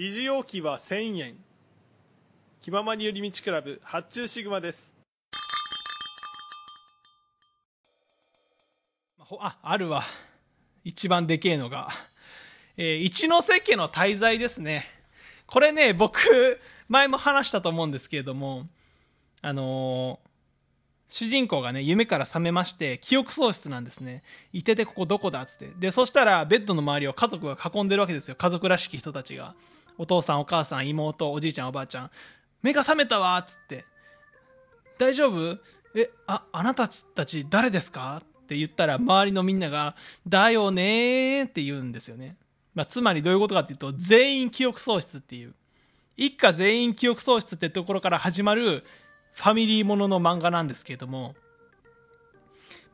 [0.00, 1.34] 肘置きは1000円
[2.60, 4.94] 気ままに寄り道クラブ発注シグマです
[9.40, 10.04] ああるわ
[10.84, 11.88] 一番でけえのが、
[12.76, 14.84] えー一ノ瀬家の滞在ですね
[15.48, 16.20] これね僕
[16.86, 18.68] 前も話したと思うんですけれども
[19.42, 20.28] あのー
[21.10, 24.22] 主人公がね、夢から覚めまして、記憶喪失なんですね。
[24.52, 25.70] いててここどこだっつって。
[25.78, 28.36] で、そしたら、ベッドの周りを家族が囲んでるわけですよ。
[28.36, 29.54] 家族らしき人たちが。
[29.98, 32.10] お父さん、お母さん、妹、おじいちゃん、おばあちゃん。
[32.62, 33.84] 目が覚めたわっつって。
[34.98, 35.58] 大丈夫？
[35.94, 38.22] え、あ、あなたたち誰ですか？
[38.22, 42.36] って言ったら、周りのみんなが、だよねって言うんですよね。
[42.74, 45.54] まあ、つまりどういうことかっていうと、全員記憶喪失っていう。
[46.16, 48.84] 一家全員記憶喪失ってところから始まる
[49.32, 51.34] ファミリーものの漫画なんですけれども、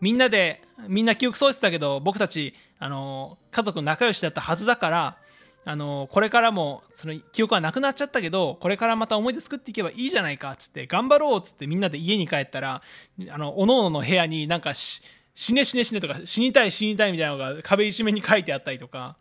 [0.00, 5.16] みんなで、みんな記憶喪失だけど、僕たち、あの、家族仲良しだったはずだから、
[5.66, 12.82] あの、これからも、その記憶はなくなっちゃったけど、これからまた思い出作っていけばいいじゃないか、つって、頑張ろう、つってみんなで家に帰ったら、
[13.30, 15.02] あの、おのおのの部屋になんかし、
[15.34, 19.16] 死ね死ね死ねとか、死にたい死にたいみたいなのが壁一面に書いてあったりとか、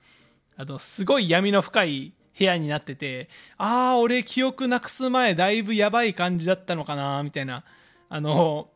[0.58, 7.64] あと、すごい闇の深い部屋になってて、ああ、俺記憶なくす前だいぶやばい感じだったのかな、みたいな、
[8.09, 8.69] あの、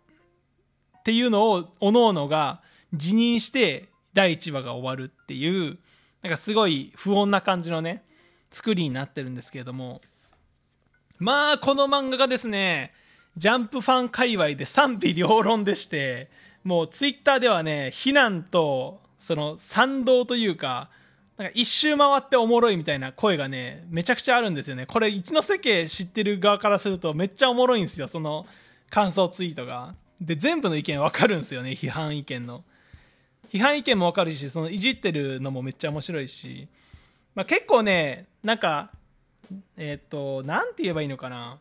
[1.00, 2.62] っていうのを、おのおのが
[2.94, 5.78] 辞任して、第1話が終わるっていう、
[6.22, 8.04] なんかすごい不穏な感じのね、
[8.52, 10.02] 作りになってるんですけれども、
[11.20, 12.94] まあ、この漫画がですね、
[13.38, 16.30] ジャンプファン界隈で賛否両論でして、
[16.64, 20.90] もうツイッターではね、非難と、その賛同というか、
[21.38, 24.86] なんか一周回っておもろいみたいな声がね、めちゃくちゃあるんですよね。
[24.88, 28.46] これ、一ノ瀬家知ってる側からするとめっちゃおもろいんですよ、その
[28.90, 29.96] 感想ツイートが。
[30.20, 32.64] で、全部の意見わかるんですよね、批判意見の。
[33.52, 36.68] 批判意見もわかるし、そのいじってるのもめっちゃ面白いし、
[37.36, 38.92] まあ、結構ね、なんか、
[39.78, 41.60] えーと、なんて言えばいいのかな。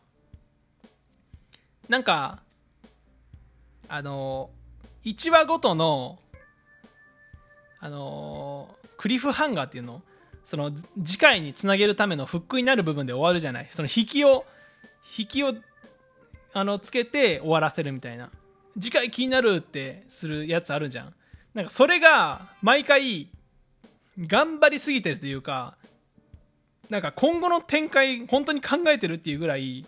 [1.87, 2.41] なんか、
[3.87, 4.49] あの、
[5.05, 6.19] 1話ごとの、
[7.79, 10.01] あのクリフハンガーっていうの？
[10.43, 10.71] その
[11.05, 13.67] 次回につなげるためのフックになる部分で終わるじゃない。
[13.69, 14.45] その引きを
[15.17, 15.53] 引きを
[16.53, 18.31] あのつけて終わらせるみたいな。
[18.73, 21.13] 次回気になるってするやつあるじゃん。
[21.57, 23.29] なんかそれが毎回
[24.19, 25.75] 頑張りすぎてるというか
[26.91, 29.83] なんか今後の展開本当に考えてるっていうぐらい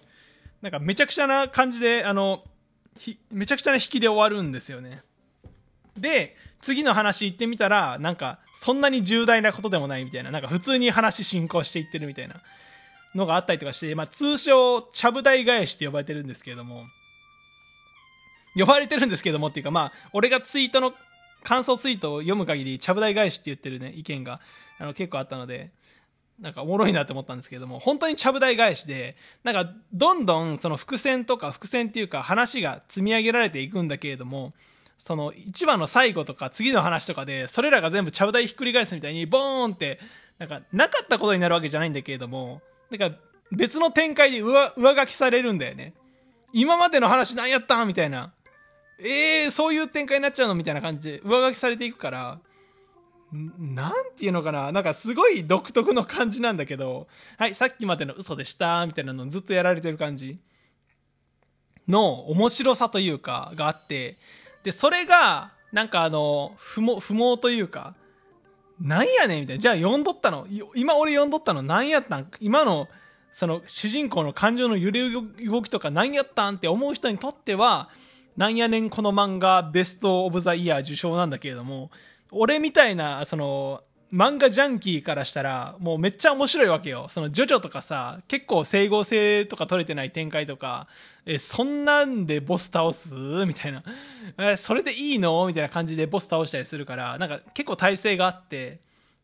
[0.64, 2.44] なんかめちゃくちゃな感じであの
[3.32, 5.04] めちゃくちゃな引きで終わるんですよね。
[5.96, 12.42] で次の話行ってみたらなんかそんなに重大なことでもないみたいななんか普通に話進行していってるみたいな
[13.14, 16.86] のがあったりとかして、まあ、通称ちゃぶ台返しって呼ばれてるんですけれども。
[18.56, 20.94] 呼ばれてるんですけどもっていうかまあ俺がツイートの
[21.44, 24.40] 感想ツイートを読む限りちゃぶ台返しって言ってるね意見が
[24.78, 25.72] あの結構あったので
[26.40, 34.54] なんかおもろいなって思ったんですけれども本当にちゃぶ台返しでなんかどんどんその伏線とか伏線っていうか話が積み上げられていくんだけれども
[34.98, 40.00] その1話の最後とか次の話とかでそれらが全部ちゃぶ台ひっくり返すみたいにボーンって
[40.38, 43.18] なんかなかったことになるわけじゃないんだけれどもなんか
[43.52, 45.94] 別の展開で上上書きされるんだよね。
[46.54, 48.34] 今までの話何やったみたいな。
[49.00, 52.40] えー、そういう展開になっちゃうのみたいな感じで上書きされていくから
[53.32, 60.40] なんていうのかななんかすごい独特の感じなんだけどはいさっきまでの嘘でしたみたいなのをずっとやられてる感じ
[61.88, 64.18] の面白さというかがあって
[64.64, 67.96] でそれがなんかあの不毛不毛というか
[68.82, 69.60] なんやねんみたいな。
[69.60, 70.48] じゃあ読んどったの？
[70.74, 71.62] 今俺読んどったの？
[71.62, 72.32] なんやったん？
[72.40, 72.88] 今の
[73.34, 76.56] その主人公の感情の揺れ動きとかなんやったん？
[76.56, 77.90] って思う人にとっては
[78.40, 81.92] なんやねんこの漫画ベストオブザイヤー受賞なんだけれども
[82.32, 83.84] 俺みたいなその
[84.14, 87.08] 漫画ジャンキーからしたらもうめっちゃ面白いわけよ。
[87.10, 90.88] そのジョジョとかさ結構整合性とか取れてない展開とか
[91.26, 93.14] えそんなんでボス倒す？
[93.46, 93.84] みたいな。
[94.38, 95.46] えそれでいいの？
[95.46, 98.80] みたいな感じでボス倒したりするからなんか結構体勢があって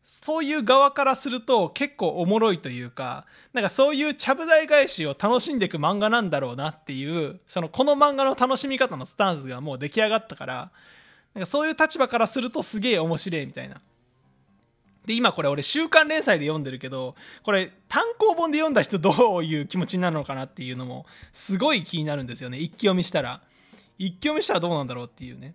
[0.08, 10.70] そういう側からすると結構おもろいというか、なんかそういうちゃぶ台返しを楽しんでいく漫画なんだろうなっていう、そのこの漫画の楽しみ方のスタンスがもう出来上がったから、
[11.34, 13.80] なんかそういう立場からするとすげえ面白いみたいな。
[15.06, 22.58] で、今これ俺週刊連載で読んでるけど、これ単行本で読んだ人どういう気持ちになるのかなっていうのもすごい気になるんですよね。
[22.58, 23.40] 一気読みしたら。
[23.98, 25.54] 一気読みしたらどうなんだろうっていうね。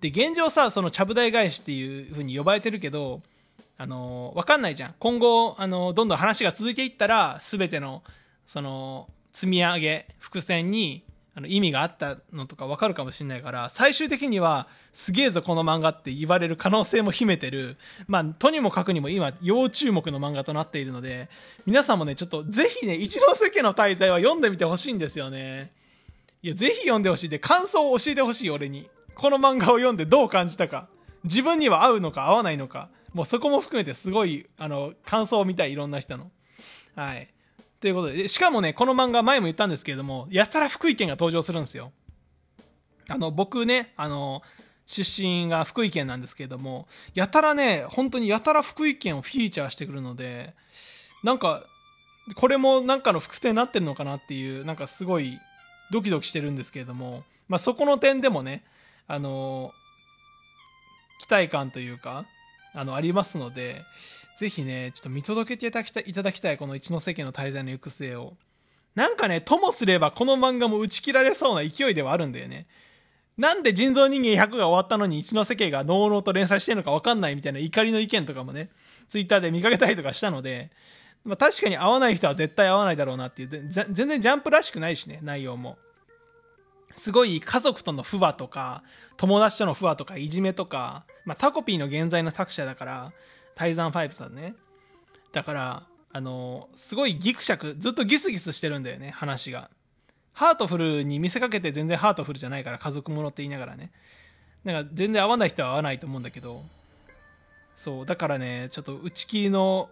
[0.00, 3.20] で、現状さ、そのちゃぶ台返しっていう風に呼ばれてるけど、
[3.78, 8.02] あの分かんないじゃん今後あのどんどん話が続いていったら全ての
[8.46, 11.04] その積み上げ伏線に
[11.34, 21.30] あの意味があったのとかわかるかもしれないから、最終的にはすげえぞこの漫画って言われる可能性も秘めてる、まあ、とにもかくにも今要注目の漫画となっているので、
[21.64, 25.72] 皆さんもね、ちょっとぜひね、一ノ瀬家の滞在は読んでみてほしいんですよね。
[26.42, 28.90] いや、ぜひ読んでほしいで、感想を教えてほしい俺に。
[29.14, 30.88] この漫画を読んでどう感じたか。
[31.24, 32.90] 自分には合うのか合わないのか。
[33.14, 36.30] もうそこも含めてすごい、あの、感想を見たい、いろんな人の。
[36.94, 37.28] はい。
[37.80, 41.92] ということで、しかもね、この漫画前も言ったんですけれども、やたら福井県が登場するんですよ。
[43.08, 44.42] あの、僕ね、あの、
[44.86, 50.54] 出身が福井県なんですけれども、やたらね、本当にやたら福井県をフィーチャーしてくるので、
[51.22, 51.64] なんか、
[52.36, 55.38] これもなんかの伏線になってるのかなっていう、なんかすごい
[55.90, 58.64] ドキドキしてるんですけれども、まあそこの点でもね、
[59.08, 59.72] あの、
[61.20, 62.26] 期待感というか、
[62.74, 63.84] あの、ありますので、
[64.38, 68.34] ぜひね、ちょっと見届けていただきたい、いただきたいこの一ノ瀬家の滞在の行く末を。
[68.94, 72.66] なんかね、ともすればこの漫画も打ち切られそうな勢いではあるんだよね。
[73.38, 78.70] なんで人造人間100が終わったのに一ノ瀬家がノーノーと連載してるのかわかんないみたいな怒りの意見とかもね、
[79.08, 80.70] ツイッターで見かけたりとかしたので、
[81.24, 85.78] まあ確かに合わない人は絶対合わないだろうなっていう、全然ジャンプらしくないしね、内容も。
[86.94, 88.82] すごい家族との不和とか、
[89.16, 93.12] 友達との不和とか、いじめとか、まあ、タコピーの現在の作者だから、
[93.54, 94.54] タイザンファイブさんね。
[95.32, 99.70] だから、あのすごいギクシャク、ずっとギスギスしてるんだよね、話が。
[100.34, 103.90] ハートフルに見せかけて全然ハートフルじゃないから、家族ものって言いながらね。
[104.64, 106.64] なんか全然合わない人は合わないと思うんだけど、
[107.76, 109.90] そう、だからね、ちょっと打ち切りの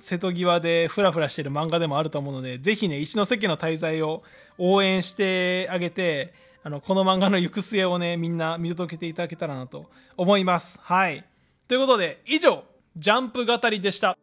[0.00, 4.22] 瀬戸際でフラフラしてる漫画でもあると思うので、ぜひね、一ノ瀬家の大罪を
[4.58, 6.32] 応援してあげて、
[6.66, 10.80] あの、この漫画の行く末をね、みんな見届けていただけたらなと思います。
[10.82, 11.24] はい。
[11.68, 12.64] ということで、以上、
[12.96, 14.18] ジャンプ語りでした。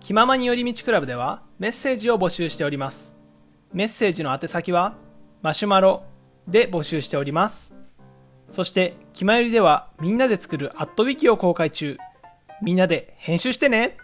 [0.00, 3.16] 気ままに寄り道クラブではメッセージを募集しております。
[3.72, 4.96] メッセージの宛先は
[5.40, 6.02] マシュマロ
[6.46, 7.74] で募集しております。
[8.50, 11.96] そして、気まよりではみんなで作るアットウィキを公開中。
[12.60, 13.96] みんなで編集してね